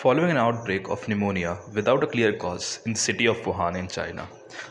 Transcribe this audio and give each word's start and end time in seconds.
Following 0.00 0.30
an 0.30 0.38
outbreak 0.38 0.88
of 0.88 1.06
pneumonia 1.08 1.58
without 1.74 2.02
a 2.02 2.06
clear 2.06 2.32
cause 2.32 2.80
in 2.86 2.94
the 2.94 2.98
city 2.98 3.26
of 3.26 3.36
Wuhan 3.42 3.76
in 3.76 3.86
China, 3.86 4.26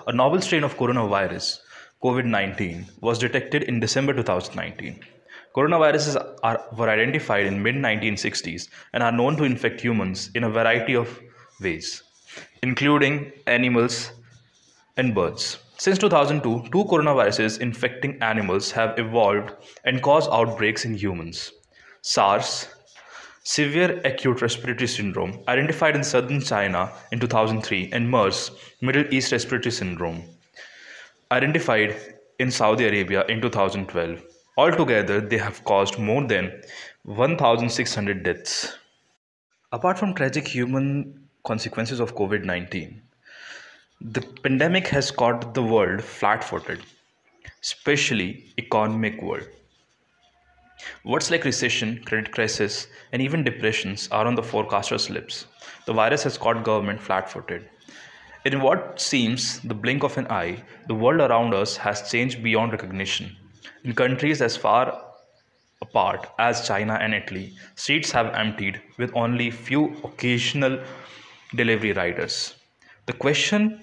a 0.07 0.11
novel 0.11 0.41
strain 0.41 0.63
of 0.63 0.75
coronavirus, 0.75 1.59
COVID 2.03 2.25
19, 2.25 2.87
was 3.01 3.19
detected 3.19 3.61
in 3.61 3.79
December 3.79 4.11
2019. 4.13 4.99
Coronaviruses 5.55 6.15
are, 6.41 6.65
were 6.75 6.89
identified 6.89 7.45
in 7.45 7.61
mid 7.61 7.75
1960s 7.75 8.69
and 8.93 9.03
are 9.03 9.11
known 9.11 9.37
to 9.37 9.43
infect 9.43 9.79
humans 9.79 10.31
in 10.33 10.45
a 10.45 10.49
variety 10.49 10.95
of 10.95 11.21
ways, 11.61 12.01
including 12.63 13.31
animals 13.45 14.11
and 14.97 15.13
birds. 15.13 15.59
Since 15.77 15.99
2002, 15.99 16.71
two 16.71 16.85
coronaviruses 16.85 17.59
infecting 17.59 18.19
animals 18.23 18.71
have 18.71 18.97
evolved 18.97 19.53
and 19.83 20.01
caused 20.01 20.31
outbreaks 20.31 20.85
in 20.85 20.95
humans. 20.95 21.51
SARS 22.01 22.67
severe 23.49 23.99
acute 24.05 24.43
respiratory 24.43 24.87
syndrome, 24.87 25.31
identified 25.47 25.95
in 25.95 26.03
southern 26.03 26.39
China 26.39 26.91
in 27.11 27.19
2003, 27.19 27.89
and 27.93 28.07
MERS, 28.07 28.51
Middle 28.79 29.11
East 29.11 29.31
respiratory 29.31 29.71
syndrome, 29.71 30.23
identified 31.31 31.95
in 32.37 32.51
Saudi 32.51 32.85
Arabia 32.85 33.25
in 33.25 33.41
2012. 33.41 34.21
Altogether, 34.55 35.19
they 35.19 35.39
have 35.39 35.63
caused 35.63 35.97
more 35.97 36.23
than 36.27 36.61
1,600 37.05 38.21
deaths. 38.21 38.77
Apart 39.71 39.97
from 39.97 40.13
tragic 40.13 40.47
human 40.47 41.27
consequences 41.43 41.99
of 41.99 42.15
COVID 42.15 42.43
19, 42.43 43.01
the 43.99 44.21
pandemic 44.43 44.87
has 44.89 45.09
caught 45.09 45.55
the 45.55 45.63
world 45.63 46.03
flat 46.03 46.43
footed, 46.43 46.83
especially 47.63 48.53
economic 48.59 49.19
world. 49.23 49.47
Words 51.03 51.31
like 51.31 51.43
recession, 51.45 52.03
credit 52.05 52.31
crisis, 52.31 52.87
and 53.11 53.21
even 53.21 53.43
depressions 53.43 54.07
are 54.11 54.25
on 54.25 54.35
the 54.35 54.43
forecaster's 54.43 55.09
lips. 55.09 55.45
The 55.85 55.93
virus 55.93 56.23
has 56.23 56.37
caught 56.37 56.63
government 56.63 57.01
flat 57.01 57.29
footed. 57.29 57.69
In 58.45 58.61
what 58.61 59.01
seems 59.01 59.59
the 59.59 59.73
blink 59.73 60.03
of 60.03 60.17
an 60.17 60.27
eye, 60.27 60.63
the 60.87 60.95
world 60.95 61.19
around 61.19 61.53
us 61.53 61.75
has 61.77 62.09
changed 62.09 62.41
beyond 62.41 62.71
recognition. 62.71 63.35
In 63.83 63.93
countries 63.93 64.41
as 64.41 64.55
far 64.55 65.01
apart 65.81 66.27
as 66.39 66.67
China 66.67 66.93
and 66.93 67.13
Italy, 67.13 67.53
streets 67.75 68.11
have 68.11 68.33
emptied 68.33 68.81
with 68.97 69.11
only 69.15 69.51
few 69.51 69.95
occasional 70.03 70.81
delivery 71.55 71.93
riders. 71.93 72.55
The 73.05 73.13
question 73.13 73.81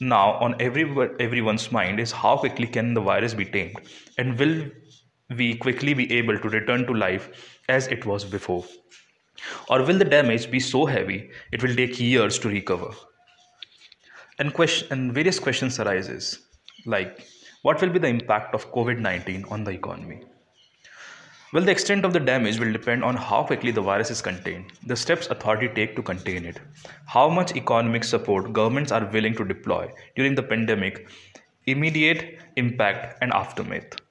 now 0.00 0.32
on 0.34 0.56
every, 0.60 0.84
everyone's 1.20 1.70
mind 1.72 2.00
is 2.00 2.12
how 2.12 2.36
quickly 2.36 2.66
can 2.66 2.94
the 2.94 3.00
virus 3.00 3.34
be 3.34 3.44
tamed 3.44 3.76
and 4.18 4.38
will 4.38 4.70
we 5.30 5.56
quickly 5.56 5.94
be 5.94 6.12
able 6.12 6.38
to 6.38 6.48
return 6.48 6.86
to 6.86 6.94
life 6.94 7.60
as 7.68 7.86
it 7.88 8.04
was 8.04 8.24
before? 8.24 8.64
Or 9.68 9.82
will 9.82 9.98
the 9.98 10.04
damage 10.04 10.50
be 10.50 10.60
so 10.60 10.86
heavy 10.86 11.30
it 11.52 11.62
will 11.62 11.74
take 11.74 11.98
years 11.98 12.38
to 12.40 12.48
recover? 12.48 12.90
And, 14.38 14.52
question, 14.52 14.88
and 14.90 15.12
various 15.12 15.38
questions 15.38 15.78
arises 15.78 16.40
like 16.86 17.26
what 17.62 17.80
will 17.80 17.90
be 17.90 17.98
the 17.98 18.08
impact 18.08 18.54
of 18.54 18.70
COVID-19 18.72 19.50
on 19.50 19.64
the 19.64 19.70
economy? 19.70 20.22
Well, 21.52 21.62
the 21.62 21.70
extent 21.70 22.04
of 22.04 22.12
the 22.12 22.20
damage 22.20 22.58
will 22.58 22.72
depend 22.72 23.04
on 23.04 23.16
how 23.16 23.44
quickly 23.44 23.70
the 23.70 23.80
virus 23.80 24.10
is 24.10 24.20
contained, 24.20 24.72
the 24.84 24.96
steps 24.96 25.28
authority 25.28 25.68
take 25.68 25.94
to 25.94 26.02
contain 26.02 26.44
it, 26.44 26.60
how 27.06 27.28
much 27.28 27.54
economic 27.54 28.02
support 28.02 28.52
governments 28.52 28.90
are 28.90 29.06
willing 29.06 29.36
to 29.36 29.44
deploy 29.44 29.88
during 30.16 30.34
the 30.34 30.42
pandemic, 30.42 31.08
immediate 31.66 32.40
impact 32.56 33.18
and 33.22 33.32
aftermath. 33.32 34.03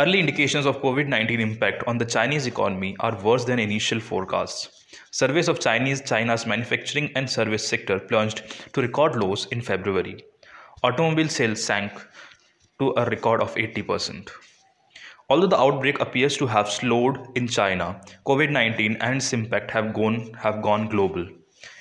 Early 0.00 0.18
indications 0.18 0.64
of 0.64 0.80
COVID 0.80 1.08
19 1.08 1.40
impact 1.40 1.82
on 1.86 1.98
the 1.98 2.06
Chinese 2.06 2.46
economy 2.46 2.96
are 3.00 3.20
worse 3.22 3.44
than 3.44 3.58
initial 3.58 4.00
forecasts. 4.00 4.86
Surveys 5.10 5.46
of 5.46 5.60
Chinese 5.60 6.00
China's 6.00 6.46
manufacturing 6.46 7.10
and 7.16 7.28
service 7.28 7.68
sector 7.68 7.98
plunged 7.98 8.40
to 8.72 8.80
record 8.80 9.16
lows 9.16 9.44
in 9.56 9.60
February. 9.60 10.24
Automobile 10.82 11.28
sales 11.28 11.62
sank 11.62 11.92
to 12.78 12.94
a 12.96 13.04
record 13.10 13.42
of 13.42 13.54
80%. 13.56 14.30
Although 15.28 15.48
the 15.48 15.60
outbreak 15.60 16.00
appears 16.00 16.38
to 16.38 16.46
have 16.46 16.70
slowed 16.70 17.18
in 17.34 17.46
China, 17.46 18.00
COVID 18.24 18.50
19 18.50 18.96
and 19.02 19.16
its 19.16 19.34
impact 19.34 19.70
have 19.72 19.92
gone, 19.92 20.32
have 20.32 20.62
gone 20.62 20.88
global. 20.88 21.28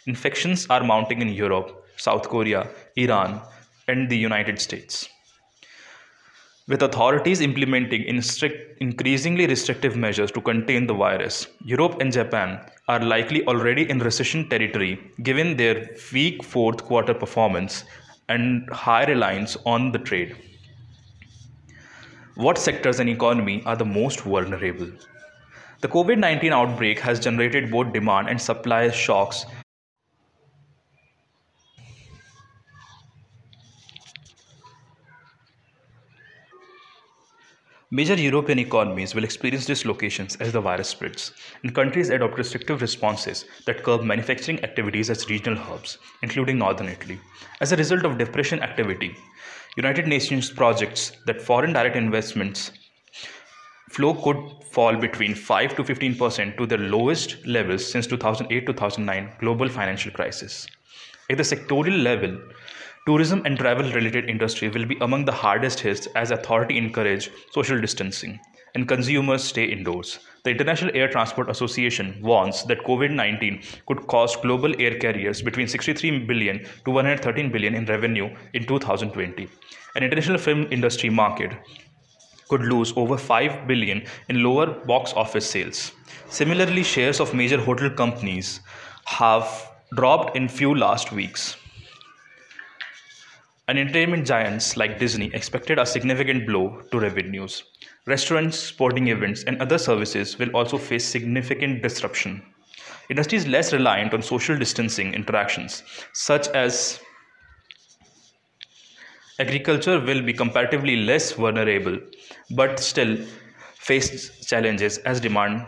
Infections 0.07 0.67
are 0.69 0.83
mounting 0.83 1.21
in 1.21 1.29
Europe, 1.29 1.85
South 1.95 2.27
Korea, 2.27 2.67
Iran, 2.97 3.39
and 3.87 4.09
the 4.09 4.17
United 4.17 4.59
States. 4.59 5.07
With 6.69 6.83
authorities 6.83 7.41
implementing 7.41 8.03
increasingly 8.05 9.47
restrictive 9.47 9.97
measures 9.97 10.31
to 10.33 10.39
contain 10.39 10.85
the 10.85 10.93
virus, 10.93 11.47
Europe 11.65 11.99
and 11.99 12.13
Japan 12.13 12.59
are 12.87 12.99
likely 12.99 13.43
already 13.47 13.89
in 13.89 13.97
recession 13.97 14.47
territory 14.49 14.99
given 15.23 15.57
their 15.57 15.89
weak 16.13 16.43
fourth 16.43 16.83
quarter 16.83 17.15
performance 17.15 17.85
and 18.27 18.69
high 18.69 19.05
reliance 19.05 19.57
on 19.65 19.91
the 19.91 19.97
trade. 19.97 20.35
What 22.35 22.59
sectors 22.59 22.99
and 22.99 23.09
economy 23.09 23.63
are 23.65 23.75
the 23.75 23.85
most 23.85 24.19
vulnerable? 24.19 24.91
The 25.81 25.87
COVID 25.87 26.19
19 26.19 26.53
outbreak 26.53 26.99
has 26.99 27.19
generated 27.19 27.71
both 27.71 27.93
demand 27.93 28.29
and 28.29 28.39
supply 28.39 28.91
shocks 28.91 29.47
Major 37.91 38.13
European 38.13 38.59
economies 38.59 39.15
will 39.15 39.23
experience 39.23 39.65
dislocations 39.65 40.35
as 40.35 40.51
the 40.51 40.61
virus 40.61 40.89
spreads, 40.89 41.33
and 41.63 41.73
countries 41.73 42.11
adopt 42.11 42.37
restrictive 42.37 42.83
responses 42.83 43.45
that 43.65 43.81
curb 43.81 44.03
manufacturing 44.03 44.63
activities 44.63 45.09
as 45.09 45.27
regional 45.27 45.57
hubs, 45.57 45.97
including 46.21 46.59
northern 46.59 46.87
Italy. 46.87 47.19
As 47.61 47.71
a 47.71 47.75
result 47.77 48.05
of 48.05 48.19
depression 48.19 48.61
activity, 48.61 49.15
United 49.75 50.05
Nations 50.07 50.51
projects 50.51 51.13
that 51.25 51.41
foreign 51.41 51.73
direct 51.73 51.95
investments 51.95 52.73
flow 53.89 54.13
could 54.13 54.37
fall 54.71 54.95
between 54.95 55.33
5 55.33 55.75
to 55.77 55.83
15% 55.83 56.57
to 56.57 56.67
their 56.67 56.77
lowest 56.77 57.43
levels 57.47 57.91
since 57.91 58.05
2008-2009 58.05 59.39
global 59.39 59.67
financial 59.67 60.11
crisis. 60.11 60.67
At 61.31 61.37
the 61.37 61.43
sectorial 61.43 62.03
level, 62.03 62.37
Tourism 63.05 63.41
and 63.45 63.57
travel 63.57 63.91
related 63.91 64.29
industry 64.29 64.69
will 64.69 64.85
be 64.85 64.97
among 65.01 65.25
the 65.25 65.31
hardest 65.31 65.79
hit 65.79 66.07
as 66.15 66.31
authority 66.31 66.77
encourage 66.77 67.31
social 67.51 67.79
distancing 67.79 68.39
and 68.75 68.87
consumers 68.87 69.43
stay 69.43 69.65
indoors. 69.65 70.19
The 70.43 70.51
International 70.51 70.95
Air 70.95 71.09
Transport 71.09 71.49
Association 71.49 72.19
warns 72.21 72.63
that 72.65 72.83
COVID-19 72.83 73.85
could 73.87 74.07
cost 74.07 74.41
global 74.41 74.79
air 74.79 74.97
carriers 74.99 75.41
between 75.41 75.67
63 75.67 76.19
billion 76.19 76.65
to 76.85 76.91
113 76.91 77.51
billion 77.51 77.75
in 77.75 77.85
revenue 77.85 78.35
in 78.53 78.65
2020. 78.65 79.47
An 79.95 80.03
international 80.03 80.37
film 80.37 80.67
industry 80.71 81.09
market 81.09 81.51
could 82.47 82.61
lose 82.61 82.93
over 82.95 83.17
5 83.17 83.67
billion 83.67 84.03
in 84.27 84.43
lower 84.43 84.67
box 84.85 85.13
office 85.13 85.49
sales. 85.49 85.91
Similarly, 86.29 86.83
shares 86.83 87.19
of 87.19 87.33
major 87.33 87.59
hotel 87.59 87.89
companies 87.89 88.61
have 89.05 89.71
dropped 89.95 90.35
in 90.35 90.47
few 90.47 90.75
last 90.75 91.11
weeks. 91.11 91.55
And 93.69 93.77
entertainment 93.77 94.25
giants 94.25 94.77
like 94.77 94.97
Disney 94.97 95.29
expected 95.31 95.77
a 95.77 95.85
significant 95.85 96.47
blow 96.47 96.81
to 96.91 96.99
revenues. 96.99 97.65
Restaurants, 98.07 98.57
sporting 98.57 99.09
events, 99.09 99.43
and 99.43 99.61
other 99.61 99.77
services 99.77 100.39
will 100.39 100.49
also 100.55 100.79
face 100.79 101.05
significant 101.05 101.83
disruption. 101.83 102.41
Industries 103.11 103.45
less 103.45 103.71
reliant 103.71 104.15
on 104.15 104.23
social 104.23 104.57
distancing 104.57 105.13
interactions, 105.13 105.83
such 106.13 106.47
as 106.47 106.99
agriculture, 109.37 109.99
will 109.99 110.23
be 110.23 110.33
comparatively 110.33 110.95
less 110.95 111.33
vulnerable, 111.33 111.99
but 112.55 112.79
still 112.79 113.17
face 113.75 114.43
challenges 114.47 114.97
as 114.97 115.19
demand 115.19 115.67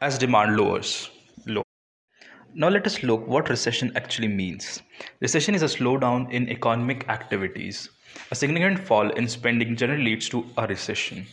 as 0.00 0.16
demand 0.16 0.56
lowers. 0.56 1.10
Now 2.56 2.68
let 2.68 2.86
us 2.86 3.02
look 3.02 3.26
what 3.26 3.48
recession 3.48 3.90
actually 3.96 4.28
means. 4.28 4.80
Recession 5.18 5.56
is 5.56 5.62
a 5.62 5.66
slowdown 5.66 6.30
in 6.30 6.48
economic 6.48 7.08
activities. 7.08 7.88
A 8.30 8.36
significant 8.36 8.78
fall 8.78 9.10
in 9.10 9.26
spending 9.26 9.74
generally 9.74 10.04
leads 10.04 10.28
to 10.28 10.46
a 10.56 10.64
recession. 10.68 11.26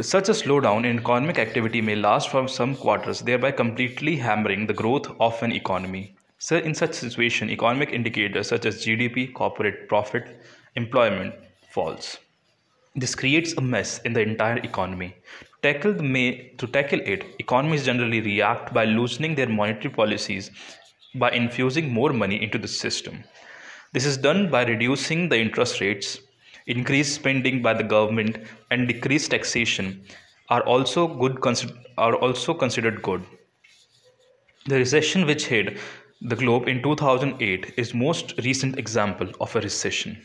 Such 0.00 0.28
a 0.28 0.32
slowdown 0.32 0.84
in 0.84 0.98
economic 0.98 1.38
activity 1.38 1.80
may 1.80 1.94
last 1.94 2.30
for 2.30 2.48
some 2.48 2.74
quarters, 2.74 3.20
thereby 3.20 3.52
completely 3.52 4.16
hammering 4.16 4.66
the 4.66 4.74
growth 4.74 5.06
of 5.20 5.40
an 5.44 5.52
economy. 5.52 6.16
So, 6.38 6.56
in 6.56 6.74
such 6.74 6.94
situation, 6.94 7.48
economic 7.48 7.90
indicators 7.90 8.48
such 8.48 8.66
as 8.66 8.84
GDP, 8.84 9.32
corporate 9.32 9.88
profit, 9.88 10.42
employment 10.74 11.32
falls. 11.70 12.18
This 12.98 13.14
creates 13.14 13.52
a 13.52 13.60
mess 13.60 13.98
in 14.06 14.14
the 14.14 14.22
entire 14.22 14.56
economy. 14.56 15.14
To 15.62 15.72
tackle, 15.72 15.92
may, 16.02 16.54
to 16.56 16.66
tackle 16.66 17.00
it, 17.00 17.26
economies 17.38 17.84
generally 17.84 18.22
react 18.22 18.72
by 18.72 18.86
loosening 18.86 19.34
their 19.34 19.50
monetary 19.50 19.92
policies 19.92 20.50
by 21.14 21.30
infusing 21.32 21.92
more 21.92 22.14
money 22.14 22.42
into 22.42 22.56
the 22.56 22.68
system. 22.68 23.22
This 23.92 24.06
is 24.06 24.16
done 24.16 24.50
by 24.50 24.64
reducing 24.64 25.28
the 25.28 25.38
interest 25.38 25.82
rates, 25.82 26.20
increased 26.66 27.14
spending 27.14 27.60
by 27.60 27.74
the 27.74 27.84
government, 27.84 28.38
and 28.70 28.88
decreased 28.88 29.30
taxation 29.30 30.02
are 30.48 30.62
also 30.62 31.06
good 31.06 31.38
are 31.98 32.16
also 32.16 32.54
considered 32.54 33.02
good. 33.02 33.22
The 34.64 34.76
recession 34.76 35.26
which 35.26 35.46
hit 35.46 35.78
the 36.22 36.36
globe 36.36 36.66
in 36.66 36.82
2008 36.82 37.74
is 37.76 37.92
most 37.92 38.34
recent 38.42 38.78
example 38.78 39.30
of 39.38 39.54
a 39.54 39.60
recession. 39.60 40.16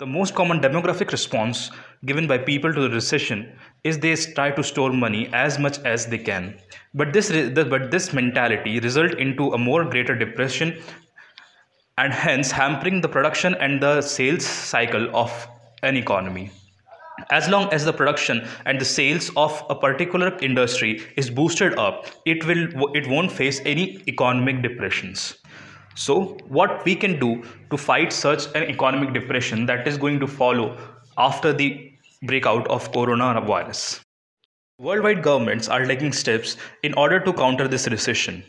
The 0.00 0.06
most 0.06 0.34
common 0.34 0.60
demographic 0.60 1.12
response 1.12 1.70
given 2.06 2.26
by 2.26 2.38
people 2.38 2.72
to 2.72 2.80
the 2.80 2.88
recession 2.88 3.52
is 3.84 3.98
they 3.98 4.16
try 4.16 4.50
to 4.50 4.62
store 4.64 4.94
money 4.94 5.28
as 5.34 5.58
much 5.58 5.78
as 5.80 6.06
they 6.06 6.16
can. 6.16 6.58
But 6.94 7.12
this, 7.12 7.28
but 7.52 7.90
this 7.90 8.14
mentality 8.14 8.80
result 8.80 9.12
into 9.16 9.52
a 9.52 9.58
more 9.58 9.84
greater 9.84 10.16
depression 10.16 10.82
and 11.98 12.14
hence 12.14 12.50
hampering 12.50 13.02
the 13.02 13.10
production 13.10 13.54
and 13.56 13.82
the 13.82 14.00
sales 14.00 14.46
cycle 14.46 15.14
of 15.14 15.30
an 15.82 15.98
economy. 15.98 16.50
As 17.30 17.50
long 17.50 17.70
as 17.70 17.84
the 17.84 17.92
production 17.92 18.48
and 18.64 18.80
the 18.80 18.86
sales 18.86 19.30
of 19.36 19.62
a 19.68 19.74
particular 19.74 20.34
industry 20.38 21.02
is 21.18 21.28
boosted 21.28 21.78
up, 21.78 22.06
it 22.24 22.46
will 22.46 22.90
it 22.94 23.06
won't 23.06 23.30
face 23.30 23.60
any 23.66 24.02
economic 24.08 24.62
depressions. 24.62 25.36
So, 25.94 26.38
what 26.48 26.84
we 26.84 26.94
can 26.94 27.18
do 27.18 27.42
to 27.70 27.76
fight 27.76 28.12
such 28.12 28.46
an 28.54 28.64
economic 28.64 29.12
depression 29.12 29.66
that 29.66 29.86
is 29.86 29.98
going 29.98 30.20
to 30.20 30.26
follow 30.26 30.76
after 31.18 31.52
the 31.52 31.92
breakout 32.22 32.66
of 32.68 32.90
coronavirus? 32.92 34.00
Worldwide 34.78 35.22
governments 35.22 35.68
are 35.68 35.84
taking 35.84 36.12
steps 36.12 36.56
in 36.82 36.94
order 36.94 37.20
to 37.20 37.32
counter 37.32 37.68
this 37.68 37.86
recession. 37.88 38.44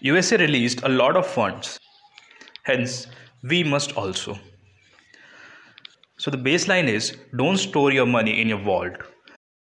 USA 0.00 0.36
released 0.36 0.82
a 0.82 0.88
lot 0.88 1.16
of 1.16 1.26
funds. 1.26 1.78
Hence, 2.64 3.06
we 3.42 3.62
must 3.62 3.92
also. 3.96 4.38
So 6.18 6.30
the 6.30 6.38
baseline 6.38 6.88
is 6.88 7.16
don't 7.36 7.56
store 7.56 7.92
your 7.92 8.06
money 8.06 8.40
in 8.40 8.48
your 8.48 8.60
vault. 8.60 8.92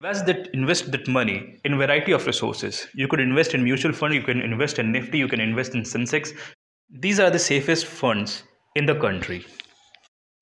Invest 0.01 0.25
that 0.27 0.47
invest 0.53 0.91
that 0.91 1.07
money 1.07 1.59
in 1.65 1.77
variety 1.77 2.11
of 2.11 2.25
resources. 2.27 2.87
You 2.93 3.07
could 3.07 3.19
invest 3.19 3.53
in 3.53 3.63
mutual 3.63 3.93
fund, 3.93 4.13
you 4.13 4.21
can 4.21 4.41
invest 4.41 4.77
in 4.77 4.91
Nifty, 4.91 5.17
you 5.17 5.27
can 5.27 5.39
invest 5.39 5.73
in 5.73 5.81
Sensex, 5.81 6.33
these 6.95 7.19
are 7.19 7.31
the 7.31 7.39
safest 7.39 7.87
funds 7.87 8.43
in 8.75 8.85
the 8.85 8.93
country. 8.93 9.43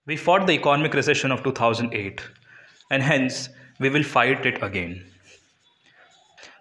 We 0.06 0.18
fought 0.18 0.46
the 0.46 0.54
economic 0.54 0.94
recession 0.94 1.32
of 1.32 1.44
2008 1.44 2.22
and 2.90 3.02
hence 3.02 3.48
we 3.80 3.90
will 3.90 4.04
fight 4.04 4.46
it 4.46 4.62
again. 4.62 5.02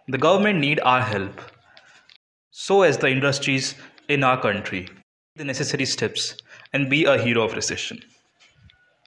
The 0.06 0.18
government 0.18 0.60
need 0.60 0.78
our 0.84 1.02
help. 1.02 1.40
So 2.52 2.82
as 2.82 2.98
the 2.98 3.08
industries 3.08 3.74
in 4.08 4.22
our 4.22 4.40
country. 4.40 4.88
The 5.34 5.44
necessary 5.44 5.86
steps 5.86 6.36
and 6.72 6.88
be 6.88 7.04
a 7.04 7.18
hero 7.18 7.42
of 7.42 7.54
recession. 7.54 8.00